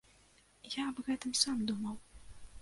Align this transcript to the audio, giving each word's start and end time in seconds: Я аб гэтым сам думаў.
Я 0.75 0.81
аб 0.93 0.97
гэтым 1.09 1.35
сам 1.43 1.61
думаў. 1.73 1.95